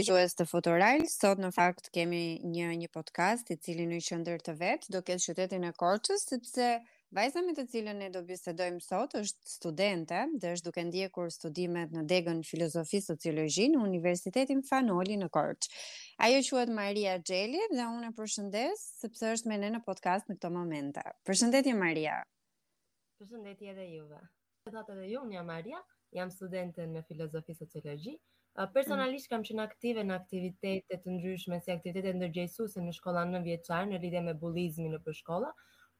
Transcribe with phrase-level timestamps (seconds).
[0.00, 1.02] shqyues të Futural.
[1.12, 5.24] Sot në fakt kemi një një podcast i cili në qendër të vet do ketë
[5.26, 6.68] qytetin e Korçës sepse
[7.18, 11.92] vajza me të cilën ne do bisedojmë sot është studente dhe është duke ndjekur studimet
[11.92, 15.82] në degën filozofi sociologji në Universitetin Fanoli në Korçë.
[16.28, 20.38] Ajo quhet Maria Xheli dhe unë e përshëndes sepse është me ne në podcast në
[20.40, 21.02] këtë moment.
[21.28, 22.16] Përshëndetje Maria.
[23.20, 24.24] Përshëndetje edhe juve.
[24.64, 25.84] Përshëndetje edhe ju, unë jam Maria,
[26.16, 28.16] jam studente në filozofi sociologji
[28.74, 33.84] Personalisht kam qenë aktive në aktivitete të ndryshme si aktivitete ndërgjegjësuese në shkolla në vjeçar
[33.90, 35.52] në lidhje me bullizmin në përshkolla,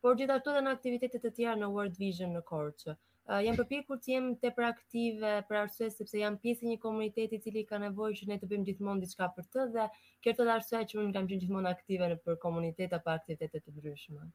[0.03, 2.97] por gjithashtu edhe në aktivitete të tjera në World Vision në Korçë.
[3.31, 7.39] Uh, jam përpjekur të jem tepër aktive për arsye sepse jam pjesë e një komuniteti
[7.39, 9.87] i cili ka nevojë që ne të bëjmë gjithmonë diçka për të dhe
[10.25, 13.77] kjo dhe arsyeja që unë kam qenë gjithmonë aktive në për komunitet apo aktivitete të
[13.79, 14.27] ndryshme.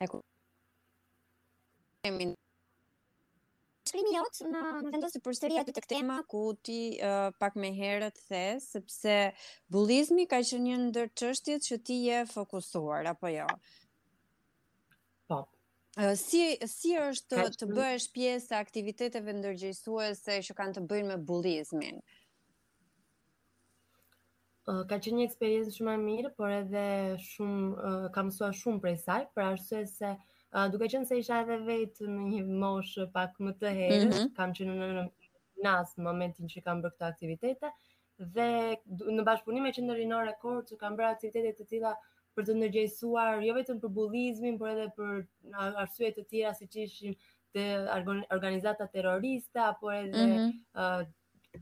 [0.00, 0.24] E ku?
[3.90, 8.20] shkrimi jot na vendos të përsëri aty tek tema ku ti uh, pak më herët
[8.30, 9.14] the sepse
[9.74, 13.48] bullizmi ka qenë një ndër çështjet që ti je fokusuar apo jo.
[15.30, 15.40] Po.
[15.98, 21.12] Uh, si si është të, të bëhesh pjesë e aktiviteteve ndërgjegjësuese që kanë të bëjnë
[21.16, 22.02] me bullizmin?
[24.86, 26.82] ka qenë një eksperiencë shumë e mirë, por edhe
[27.24, 30.10] shumë kam mësuar shumë prej saj, për arsye se
[30.50, 34.14] Uh, duke qenë se isha edhe vetë në një moshë pak më të herë, mm
[34.16, 34.30] -hmm.
[34.38, 35.04] kam qenë në në
[35.66, 37.70] nas në momentin që kam bërë këto aktivitete
[38.38, 38.46] dhe
[39.18, 41.92] në bashkëpunim me qendrën e Rekord që kam bërë aktivitete të tilla
[42.34, 45.26] për të ndërgjegjësuar jo vetëm për bullizmin, por edhe për
[45.84, 47.14] arsye të tjera siç ishin
[47.56, 47.62] të
[48.38, 50.52] organizata terroriste apo edhe mm -hmm.
[50.86, 51.02] uh,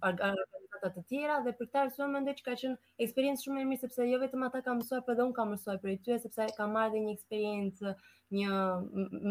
[0.01, 3.81] organizata të tjera dhe për këtë arsye mendoj që ka qenë eksperiencë shumë e mirë
[3.85, 6.75] sepse jo vetëm ata kanë mësuar, por edhe un kam mësuar prej tyre sepse kam
[6.77, 7.95] marrë dhe një eksperiencë,
[8.39, 8.59] një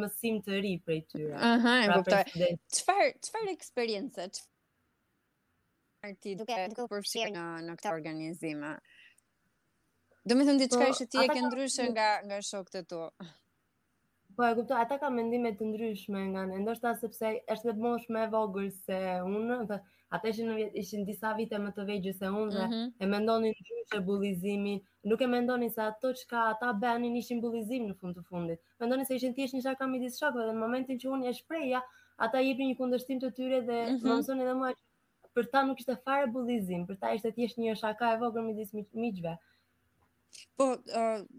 [0.02, 1.34] mësim të ri prej tyre.
[1.52, 2.52] Aha, e pra, kuptoj.
[2.80, 4.28] Çfarë çfarë eksperiencë?
[5.98, 8.64] Çfarë ti duke duke përfshirë në në këtë organizim?
[10.28, 13.04] Do të thënë diçka po, që ti e ke nga nga shokët e tu.
[14.38, 18.14] Po e kuptoj, ata kanë mendime të ndryshme nga ne, ndoshta sepse është vetë moshë
[18.14, 18.98] më e vogël se
[19.38, 19.78] unë, dhe
[20.18, 22.92] ata ishin ishin disa vite më të vegjël se unë dhe mm -hmm.
[23.04, 24.78] e mendonin ndryshe bullizimin,
[25.10, 28.62] nuk e mendonin se ato çka ata bënin ishin bullizim në fund të fundit.
[28.84, 31.82] Mendonin se ishin thjesht një shaka midis shokëve dhe në momentin që unë e shpreha,
[32.28, 34.24] ata jepin një kundërshtim të tyre dhe mm -hmm.
[34.38, 34.72] më edhe mua
[35.36, 38.74] për ta nuk ishte fare bullizim, për ta ishte thjesht një shaka e vogël midis
[39.04, 39.40] miqve.
[40.56, 40.78] Po, uh,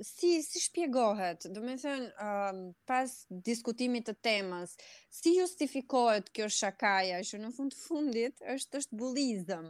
[0.02, 3.14] si, si shpjegohet, do me thënë, uh, pas
[3.48, 4.72] diskutimit të temës,
[5.18, 9.68] si justifikohet kjo shakaja, që në fund fundit është është bulizëm?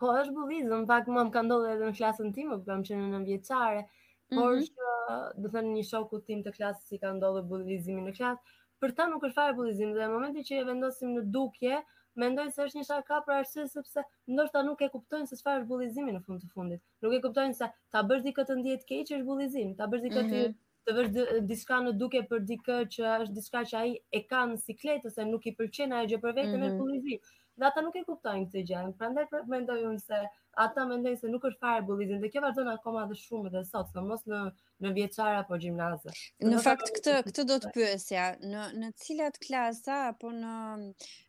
[0.00, 2.86] Po, është bulizëm, pak më më ka ndodhe edhe në klasën timë, për po kam
[2.90, 3.84] qenë në vjeqare,
[4.32, 4.70] por mm -hmm.
[4.70, 8.92] shë, do thënë një shoku tim të klasës si ka ndodhe bulizimi në klasë, për
[8.96, 11.78] ta nuk është fare bullizim dhe në momentin që e vendosim në dukje,
[12.22, 14.04] mendoj se është një shaka për arsye sepse
[14.34, 16.82] ndoshta nuk e kuptojnë se çfarë është bullizimi në fund të fundit.
[17.04, 20.28] Nuk e kuptojnë se ta bësh di këtë ndihet keq është bullizim, ta bësh mhm.
[20.28, 20.46] di këtë
[20.86, 24.60] të vesh diçka në dukje për dikë që është diçka që ai e ka në
[24.64, 26.56] siklet ose nuk i pëlqen ajo gjë për vetëm mhm.
[26.56, 26.72] mm -hmm.
[26.72, 27.42] është bullizim.
[27.60, 28.84] Dhe ata nuk e kuptojnë këtë gjë.
[29.00, 29.26] Prandaj
[29.56, 30.24] mendoj unë se
[30.56, 33.90] ata mendojnë se nuk është fare bullizëm dhe kjo vazhdon akoma edhe shumë edhe sot,
[33.92, 34.38] so po mos në
[34.84, 36.12] në vjeçar apo gjimnaze.
[36.44, 40.54] Në fakt këtë këtë do të pyesja, në në cilat klasa apo në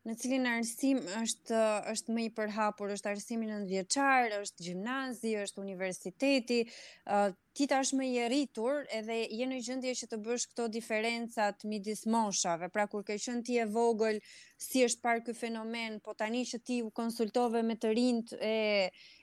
[0.07, 1.61] në cilin arsim është
[1.93, 6.59] është më i përhapur, është arsimi në vjeçar, është gjimnazi, është universiteti,
[7.07, 11.63] uh, ti tash më i rritur edhe je në gjendje që të bësh këto diferencat
[11.71, 12.67] midis moshave.
[12.69, 14.19] Pra kur ke qenë ti e vogël,
[14.59, 18.55] si është parë ky fenomen, po tani që ti u konsultove me të rinjt e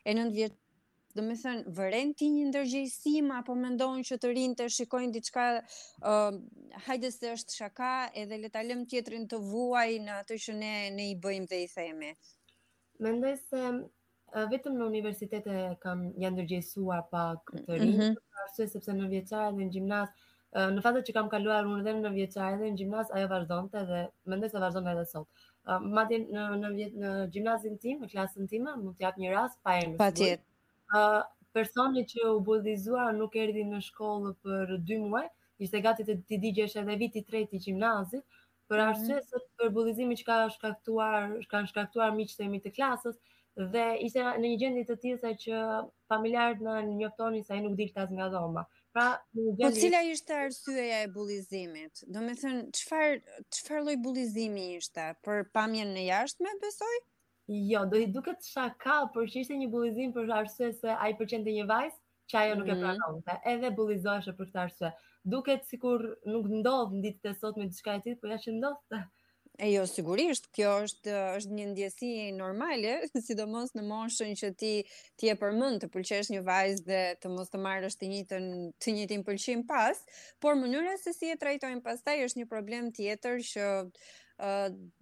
[0.08, 0.62] e nëndë vjetë
[1.14, 5.12] do me thënë, vërën ti një ndërgjësima, apo me ndonë që të rinë të shikojnë
[5.14, 5.42] diçka,
[6.10, 6.38] uh,
[6.88, 7.90] hajde se është shaka,
[8.22, 11.68] edhe le talëm tjetërin të vuaj në atë që ne, ne i bëjmë dhe i
[11.76, 12.10] theme?
[13.06, 15.56] Mendoj se uh, vetëm në universitete
[15.86, 18.70] kam një ndërgjësua pak mm, të rinë, mm -hmm.
[18.74, 20.10] sepse në vjeqaj dhe në gjimnas,
[20.58, 23.86] uh, në fatë që kam kaluar unë dhe në vjeqaj dhe në gjimnas, ajo vazhdojnë
[23.92, 26.68] dhe mendoj se vazhdojnë edhe sot madje në në
[27.00, 29.96] në gjimnazin tim, në klasën time, mund të japë një rast pa emër.
[30.00, 30.42] Patjetër.
[30.98, 31.22] Uh,
[31.58, 35.28] personi që u bullizua nuk erdi në shkollë për 2 muaj,
[35.66, 38.26] ishte gati të t'i digjesh edhe viti treti i gjimnazit,
[38.68, 38.90] për mhm.
[38.90, 43.14] arsye se mm për bullizimin që ka shkaktuar, kanë shkaktuar miqtë të klasës
[43.74, 45.60] dhe ishte në një gjendje të tillë sa që
[46.12, 49.18] familjarët në njoftonin se ai nuk dilte as nga dhoma pra,
[49.58, 52.00] po cila ishte arsyeja e bullizimit?
[52.14, 52.68] Do me thënë,
[53.58, 55.08] qëfar, loj bullizimi ishte?
[55.26, 56.94] Për pamjen në jashtë me besoj?
[57.72, 61.18] Jo, do i duket shaka, por që ishte një bullizim për arsye se ai i
[61.18, 61.98] përqente një vajzë,
[62.32, 62.86] që ajo nuk e mhm.
[62.86, 64.94] pranonte, edhe bullizoheshe për këtë arsye.
[65.34, 69.02] Duket sikur nuk ndodh në ditët e sotme diçka e tillë, por ja që ndodhte.
[69.56, 74.70] E jo, sigurisht, kjo është, është një ndjesi normale, sidomos në moshën që ti
[75.20, 78.48] ti e përmend të pëlqesh një vajzë dhe të mos të marrësh të njëjtën
[78.82, 80.00] të njëjtin pëlqim pas,
[80.42, 83.68] por mënyra se si e trajtojnë pastaj është një problem tjetër që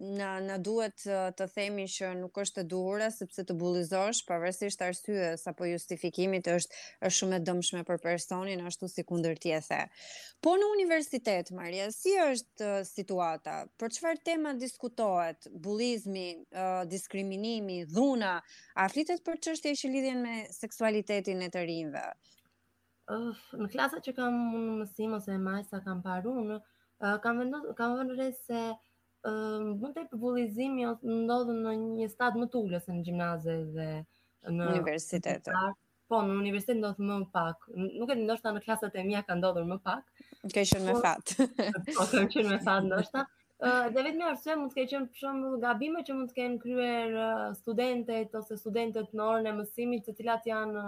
[0.03, 1.03] na na duhet
[1.37, 6.81] të themi që nuk është e duhur sepse të bullizosh pavarësisht arsyes apo justifikimit është
[7.09, 9.79] është shumë e dëmshme për personin ashtu si kundër tjese.
[10.45, 13.55] Po në universitet Maria, si është situata?
[13.81, 15.49] Për çfarë tema diskutohet?
[15.69, 16.27] Bullizmi,
[16.93, 18.35] diskriminimi, dhuna,
[18.75, 22.05] a flitet për çështje që lidhen me seksualitetin e të rinjve?
[23.17, 27.73] Uf, në klasa që kam unë mësim ose e majsa kam parun, uh, kam vendu,
[27.77, 28.15] kam vendu
[28.45, 28.61] se
[29.29, 33.87] uh, më tepër bullizimi jo, ndodhë në një stad më të ulës në gjimnaze dhe
[34.51, 35.47] në universitet.
[36.11, 37.69] Po, në universitet ndodh më pak.
[38.01, 40.03] Nuk e ndoshta në klasat e mia ka ndodhur më pak.
[40.51, 41.35] Ke qenë me po, fat.
[41.95, 43.23] po, kam qenë me fat ndoshta.
[43.63, 48.33] Uh, dhe vetëm mund të ketë qenë për gabime që mund të kenë kryer studentet
[48.35, 50.83] ose studentët në orën e mësimit, të cilat janë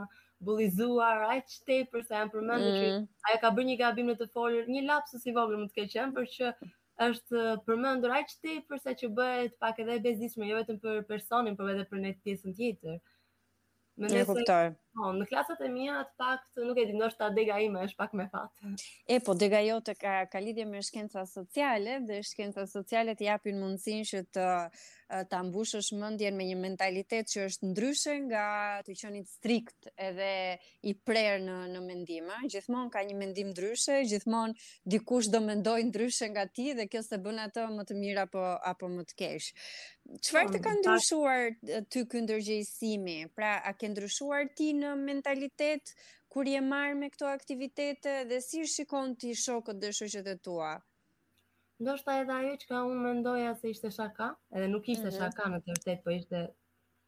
[0.45, 2.75] bullizuar aq tepër sa janë përmendur.
[2.81, 3.07] Mm.
[3.29, 5.93] Ajo ka bërë një gabim në të folur, një lapsus i vogël mund të ketë
[5.95, 6.51] qenë për që
[7.03, 11.59] është uh, përmendur aq tepër sa që bëhet pak edhe bezdisme jo vetëm për personin,
[11.61, 12.99] por edhe për një pjesën tjetër.
[14.03, 14.43] Mendoj se
[14.95, 18.13] Po, Në klasat e mia atë nuk e di ndoshta ta dega ime është pak
[18.15, 18.83] me fat.
[19.11, 23.59] E po dega jote ka ka lidhje me shkenca sociale dhe shkenca sociale të japin
[23.59, 24.47] mundësinë që të
[25.29, 28.45] ta mbushësh mendjen me një mentalitet që është ndryshe nga
[28.87, 30.29] të qenit strikt edhe
[30.89, 34.55] i prerë në në mendim, gjithmonë ka një mendim ndryshe, gjithmonë
[34.95, 38.47] dikush do mendoj ndryshe nga ti dhe kjo se bën atë më të mirë apo
[38.73, 39.51] apo më të keq.
[40.25, 41.45] Çfarë të po, ka ndryshuar
[41.91, 43.17] ty ky ndërgjegjësimi?
[43.37, 45.93] Pra, a ke ndryshuar ti në mentalitet
[46.33, 50.73] kur je marrë me këto aktivitete dhe si shikon ti shokët dhe shoqet e tua?
[51.85, 55.17] Do shta edhe ajo që ka unë mendoja se ishte shaka, edhe nuk ishte mhm.
[55.21, 56.45] shaka në të vërtet, po ishte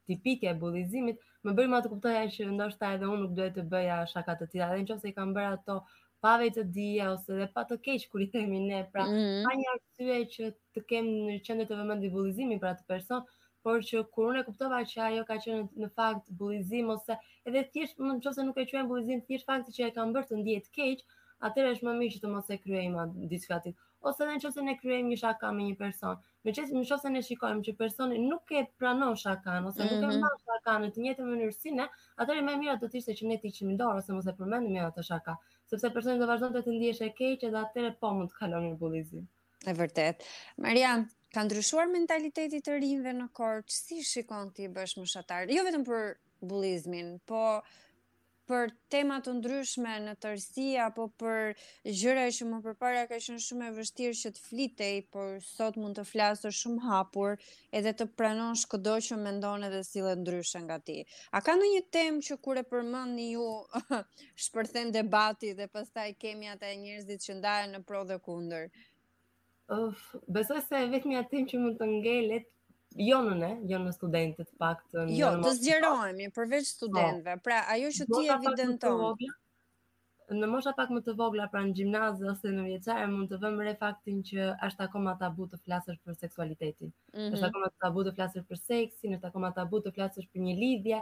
[0.08, 3.54] tipike e bullizimit, më bërë ma të kuptoja që ndoshta shta edhe unë nuk dojë
[3.58, 5.78] të bëja shaka të tida, edhe në që se i kam bërë ato
[6.26, 9.48] pave të dhja, ose dhe pa të keq kur i themi ne, pra, mm -hmm.
[9.48, 13.28] a një arsye që të kemë në qëndër të vëmëndi bullizimi për të person,
[13.68, 17.66] por që kur unë e kuptova që ajo ka qenë në fakt bullizim ose edhe
[17.74, 20.70] thjesht në çonse nuk e quajën bullizim thjesht fakti që e ka bërë të ndihet
[20.76, 21.02] keq,
[21.44, 23.74] atëherë është më mirë që të mos e kryejmë diçka diskutim.
[24.08, 26.16] Ose në çonse ne kryejmë një shaka me një person.
[26.48, 30.00] Në çonse në çonse ne shikojmë që personi nuk e pranon shakan ose nuk e
[30.00, 30.22] mhm.
[30.22, 31.88] mban shakan në të njëjtën mënyrë si ne,
[32.24, 34.80] atëherë më mirë do të ishte që ne të hiqim dorë ose mos e përmendim
[34.80, 35.36] ja atë shaka,
[35.68, 38.72] sepse personi do vazhdonte të të ndihesh e keq edhe atëherë po mund të kalojë
[38.80, 39.28] bullizim.
[39.68, 40.22] E vërtet.
[40.62, 45.52] Marian, Ka ndryshuar mentaliteti të rinjve në korç, si shikon ti bësh shatarë?
[45.58, 46.06] Jo vetëm për
[46.52, 47.40] bullizmin, po
[48.52, 51.50] për tema të ndryshme në tërsi apo për
[52.00, 56.00] gjëra që më përpara ka qenë shumë e vështirë që të flitej, por sot mund
[56.00, 57.36] të flasësh shumë hapur
[57.80, 60.96] edhe të pranosh çdo që mendon edhe sillet ndryshe nga ti.
[61.36, 63.44] A ka ndonjë temë që kur e përmendni ju
[64.46, 68.72] shpërthen debati dhe pastaj kemi ata e njerëzit që ndahen në pro dhe kundër?
[69.68, 72.46] Uf, besoj se vetëm ja tim që mund të ngelet
[73.08, 75.10] jonën e, jonë në studentët paktën.
[75.12, 77.34] Jo, të zgjerojemi përveç studentëve.
[77.44, 79.26] Pra, ajo që ti evidenton.
[80.38, 83.64] Në mosha pak më të vogla, pra në gjimnazë ose në vjeqare, mund të vëmë
[83.68, 86.90] re faktin që është akoma tabu të flasësh për seksualitetin.
[87.14, 87.36] Mm -hmm.
[87.36, 91.00] është akoma tabu të flasësh për seksin, është akoma tabu të flasësh për një lidhje,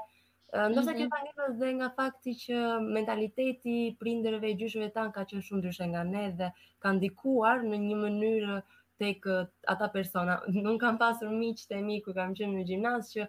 [0.54, 1.58] Ndërsa mm -hmm.
[1.60, 2.56] dhe nga fakti që
[2.96, 6.48] mentaliteti prinderve i gjyshëve tanë ka qënë shumë dryshe nga ne dhe
[6.84, 8.58] ka ndikuar në një mënyrë
[9.02, 9.26] tek
[9.74, 10.34] ata persona.
[10.68, 13.26] Nuk kam pasur miq të mi kur kam qenë në gjimnaz që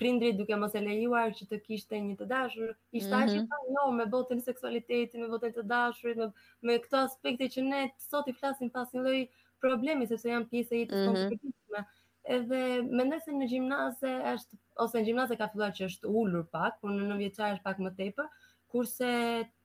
[0.00, 3.50] prindri duke mos e lejuar që të kishte një të dashur, ishte mm -hmm.
[3.58, 3.74] aq mhm.
[3.76, 6.28] jo me botën seksualitetit, me botën të dashurit, me,
[6.70, 9.20] me këto aspekte që ne sot i flasim pas një lloj
[9.64, 11.84] problemi sepse janë pjesë e jetës mm -hmm
[12.32, 12.60] edhe
[12.96, 16.92] mendoj se në gjimnaze është ose në gjimnaze ka filluar që është ulur pak, por
[16.94, 18.30] në nën vjeçar është pak më tepër,
[18.74, 19.08] kurse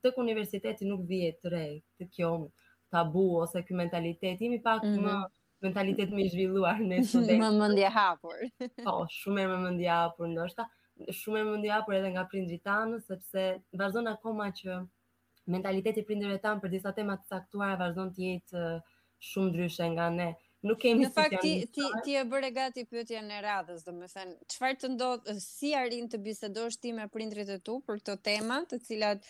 [0.06, 1.64] tek universiteti nuk vjetë të re
[2.00, 2.34] të kjo
[2.94, 5.06] tabu ose ky mentalitet, jemi pak mm -hmm.
[5.06, 7.40] më mentalitet më i zhvilluar në studentë.
[7.44, 8.38] më mendje hapur.
[8.86, 10.64] po, shumë më mendje hapur ndoshta
[11.20, 13.44] shumë më ndja hapur edhe nga prindri tanë, sepse
[13.82, 14.82] vazhdon akoma që
[15.54, 18.82] mentaliteti prindri tanë për disa temat të saktuar vazhdon të jetë eh,
[19.28, 20.34] shumë ndryshe nga ne
[20.68, 24.78] nuk kemi në fakt ti ti ti e bëre gati pyetjen e radhës domethënë çfarë
[24.82, 28.80] të ndodh si arrin të bisedosh ti me prindrit e tu për këto tema të
[28.88, 29.22] cilat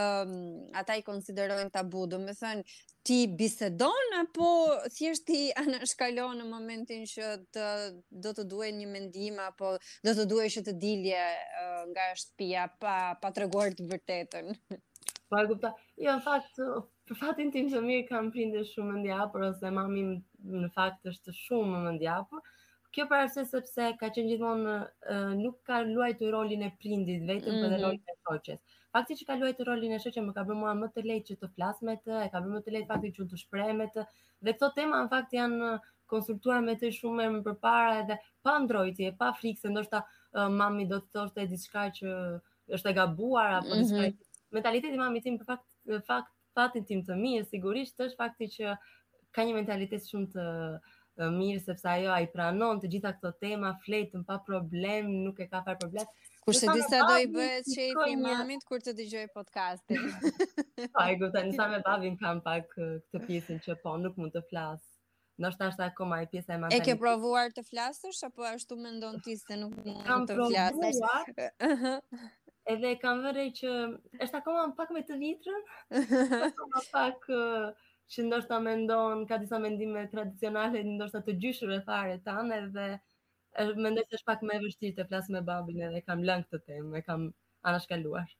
[0.00, 0.34] um,
[0.82, 4.50] ata i konsiderojnë tabu domethënë ti bisedon apo
[4.98, 7.68] thjesht ti anashkalon në momentin që të
[8.26, 11.24] do të duhej një mendim apo do të duhej që të dilje
[11.94, 14.54] nga shtëpia pa pa treguar të, vërtetën
[15.30, 15.70] Po e kuptoj.
[16.04, 16.58] Jo, në fakt
[17.08, 20.04] për fatin tim të mirë kam prindë shumë më ndjapër, ose mami
[20.60, 22.44] në fakt është shumë më ndjapër,
[22.94, 24.76] kjo për arse sepse ka qenë gjithmonë
[25.40, 27.62] nuk ka luajtur rolin e prindit, vetëm mm -hmm.
[27.62, 27.84] për dhe mhm.
[27.84, 28.80] rolin e shoqes.
[28.94, 31.38] Fakti që ka luajtur rolin e shoqes më ka bërë mua më të lehtë që
[31.42, 33.86] të flas me të, e ka bërë më të lehtë fakti që të shpreh me
[33.94, 34.06] të.
[34.46, 35.70] Dhe këto tema në fakt janë
[36.12, 40.86] konsultuar me të shumë më përpara edhe pa ndrojtje, pa frikë se ndoshta uh, mami
[40.88, 42.12] do të thoshte diçka që
[42.78, 43.80] është e gabuar apo mm -hmm.
[43.80, 44.24] diçka.
[44.50, 45.66] Mentaliteti mami tim për fakt
[46.06, 48.74] fakt fatin tim të mirë, sigurisht është fakti që
[49.34, 54.24] ka një mentalitet shumë të mirë sepse ajo ai pranon të gjitha këto tema, fletën
[54.26, 56.08] pa problem, nuk e ka fare problem.
[56.44, 60.02] Kurse disa do i bëhet shefi i mamit kur të dëgjoj podcastin.
[61.00, 64.82] Ai gjithashtu sa me babin kam pak këtë pjesën që po nuk mund të flas.
[65.42, 66.84] Nështë ashtë akoma e pjesa e mandalit.
[66.84, 71.02] E ke provuar të flasësh, apo ashtu me ndonë ti se nuk mund të flasësh?
[71.02, 71.58] Kam provuar,
[72.72, 73.70] edhe e kam vërrej që
[74.24, 75.90] është akoma pak me të vitrën, është
[76.50, 77.26] akoma pak
[78.14, 82.58] që ndoshta mendon, ka disa mendime tradicionale, ndoshta të gjyshër e fare tanë,
[83.60, 86.62] edhe me ndoshtë është pak me vështit të flasë me babin edhe kam lëngë të
[86.68, 87.28] temë, e kam
[87.70, 88.32] anashkaluar.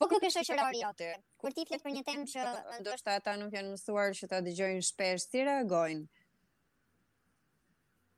[0.00, 2.46] Po kjo kështë e shërari atë, kur ti fletë për një temë që...
[2.82, 6.06] Ndoshta ata nuk janë mësuar që ta dëgjojnë shpesh, si reagojnë?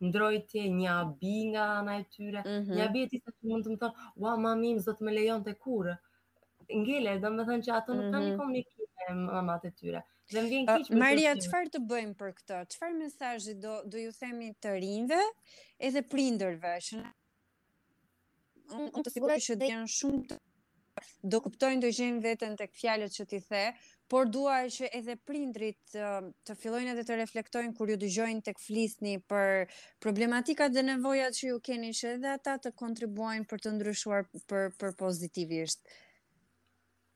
[0.07, 2.75] ndrojtje, një abi nga ana e tyre, mm -hmm.
[2.77, 5.43] një abi e tisa që mund të më thonë, ua, mami im, zotë me lejon
[5.47, 5.95] të kurë.
[6.79, 8.27] Ngele, dhe më thënë që ato nuk mm -hmm.
[8.27, 10.01] një komunikime me mamat e tyre.
[10.33, 12.57] Dhe më vjen keq Maria, çfarë të bëjmë për këtë?
[12.75, 15.21] Çfarë mesazhi do do ju themi të rinjve
[15.87, 16.99] edhe prindërve që
[18.79, 20.37] unë do të siguroj që janë shumë të
[21.33, 23.63] do kuptojnë të gjejnë veten tek fjalët që ti the,
[24.11, 26.05] por dua që edhe prindrit të,
[26.45, 29.71] të fillojnë edhe të reflektojnë kur ju dëgjojnë tek flisni për
[30.05, 34.73] problematikat dhe nevojat që ju keni, që edhe ata të kontribuojnë për të ndryshuar për
[34.83, 35.83] për pozitivisht.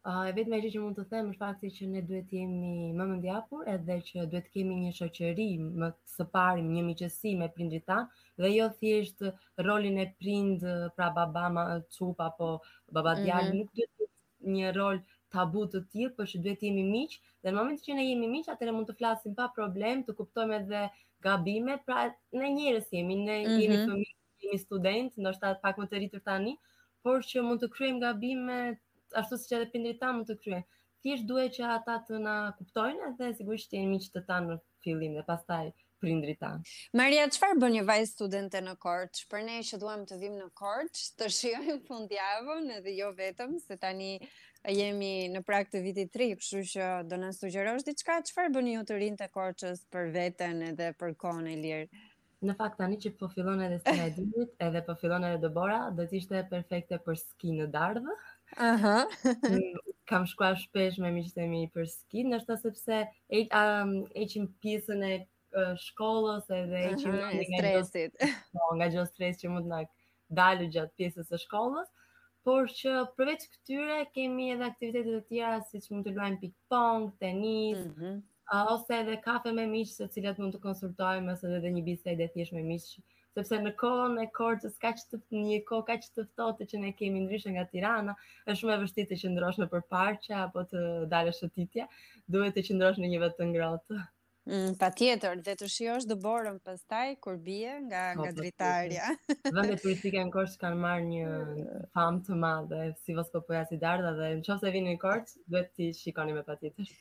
[0.03, 2.79] Uh, e vetëm e që, që mund të them është fakti që ne duhet jemi
[3.01, 5.45] më mëndjapur edhe që duhet kemi një shoqëri
[5.83, 8.01] më së pari, një miqësi me prindri ta
[8.43, 9.23] dhe jo thjesht
[9.69, 10.65] rolin e prind
[10.97, 11.63] pra baba ma
[11.95, 12.49] cup apo
[12.97, 13.21] baba mhm.
[13.21, 13.61] djalë mm -hmm.
[13.61, 14.11] nuk duhet
[14.57, 14.99] një rol
[15.37, 18.51] tabu të tillë, por që duhet jemi miq dhe në momentin që ne jemi miq,
[18.51, 20.83] atëherë mund të flasim pa problem, të kuptojmë edhe
[21.29, 22.09] gabimet, pra
[22.41, 23.59] ne njerëz jemi, ne mm -hmm.
[23.61, 26.57] jemi fëmijë, jemi student, ndoshta pak më të rritur tani,
[27.03, 28.77] por që mund të kryejm gabimet
[29.17, 30.59] ashtu si që edhe pindri ta më të krye.
[31.03, 34.59] Thjesht duhet që ata të na kuptojnë edhe sigurisht të jenë miqë të ta në
[34.85, 35.65] fillim dhe pastaj
[36.03, 36.49] prindrit ta.
[36.99, 39.21] Maria, qëfar bën një vajzë studente në korç?
[39.31, 43.77] Për ne që duhem të vim në korç, të shiojmë fundjavën edhe jo vetëm, se
[43.79, 44.09] tani
[44.77, 48.85] jemi në prak të vitit tri, kështu që do në sugjerosh diçka, qëfar bën një
[48.87, 51.87] të rinë të korçës për vetën edhe për kone lirë?
[52.43, 54.09] Në fakt tani që po fillon edhe sera
[54.67, 57.69] edhe po fillon edhe dëbora, do të ishte perfekte për ski në
[58.57, 59.07] Aha.
[60.05, 62.97] Kam shkuar shpesh me miqtë e mi për ski, ndoshta sepse
[63.39, 64.25] e um, e
[64.63, 65.13] pjesën e
[65.85, 68.19] shkollës edhe e chim nga stresit.
[68.53, 69.79] Po, nga gjithë stres që mund të na
[70.39, 71.89] dalë gjatë pjesës së shkollës,
[72.45, 77.85] por që përveç këtyre kemi edhe aktivitete të tjera siç mund të luajmë ping-pong, tenis.
[77.93, 78.15] Mhm.
[78.69, 82.27] ose edhe kafe me miqë se cilat mund të konsultojmë, ose edhe një bisedë dhe
[82.33, 83.01] thjesht me miqë
[83.33, 87.23] sepse në kohën e Korçës kaq të një kohë kaq të ftohtë që ne kemi
[87.25, 88.13] ndryshe nga Tirana,
[88.45, 91.87] është shumë e vështirë të qëndrosh në përparqe apo të dalësh shëtitje,
[92.35, 94.01] duhet të qëndrosh në një vetë të ngrohtë.
[94.53, 99.09] Mm, pa tjetër, dhe të shijosh dëborën pastaj kur bie nga po, nga dritarja.
[99.57, 103.79] Vendet turistike në Korçë kanë marrë një famë të madhe, si Vasco po Poja si
[103.81, 106.91] Darda dhe nëse vini në Korçë, duhet të shikoni me patjetër.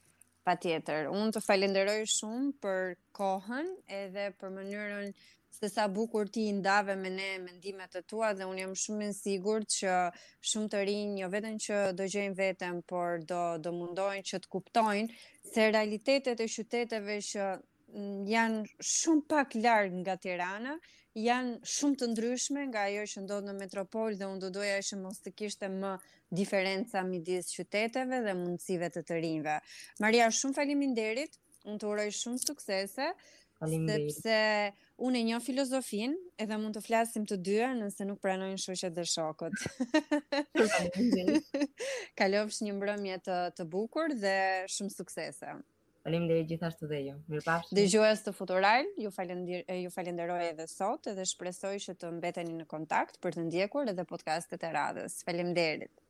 [0.46, 3.68] Pa tjetër, unë të falenderoj shumë për kohën
[3.98, 5.12] edhe për mënyrën
[5.58, 9.16] se sa bukur ti ndave me ne mendimet të tua dhe unë jam shumë në
[9.18, 9.92] sigur që
[10.52, 14.50] shumë të rinjë, jo vetën që do gjenë vetën, por do, do mundojnë që të
[14.54, 15.20] kuptojnë
[15.52, 17.48] se realitetet e qyteteve që
[18.32, 20.74] janë shumë pak largë nga Tirana,
[21.28, 25.00] janë shumë të ndryshme nga ajo që ndodhë në metropol dhe unë do doja që
[25.04, 25.98] mos të kishte më
[26.36, 29.58] diferenca midis qyteteve dhe mundësive të të rinjve.
[30.02, 31.38] Maria, shumë faleminderit.
[31.68, 33.10] Unë të uroj shumë suksese.
[33.62, 34.16] Faleminderit.
[34.16, 38.94] Sepse unë e njoh filozofin edhe mund të flasim të dyja nëse nuk pranojnë shoqet
[38.96, 39.54] dhe shokot.
[42.18, 44.32] Kalofsh një mbrëmje të të bukur dhe
[44.74, 45.52] shumë suksese.
[46.02, 47.18] Faleminderit gjithashtu dhe ju.
[47.30, 52.56] e së të Futural, ju falendir ju falenderoj edhe sot dhe shpresoj që të mbeteni
[52.58, 55.22] në kontakt për të ndjekur edhe podcastet e radhës.
[55.30, 56.01] Faleminderit.